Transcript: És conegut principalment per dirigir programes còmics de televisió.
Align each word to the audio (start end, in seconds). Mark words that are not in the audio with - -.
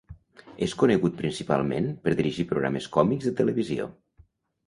És 0.67 0.71
conegut 0.83 1.17
principalment 1.19 1.91
per 2.07 2.15
dirigir 2.21 2.47
programes 2.53 2.87
còmics 2.97 3.27
de 3.29 3.35
televisió. 3.43 3.89